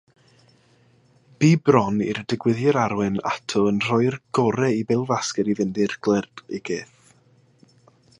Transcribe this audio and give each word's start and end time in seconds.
Bu 1.43 1.49
bron 1.69 1.99
i'r 2.05 2.21
digwyddiad 2.33 2.79
arwain 2.83 3.19
ato'n 3.33 3.81
rhoi'r 3.89 4.17
gorau 4.39 4.79
i 4.79 4.81
bêl-fasged 4.93 5.53
i 5.55 5.57
fynd 5.61 5.79
i'r 5.85 5.95
glerigaeth. 6.09 7.13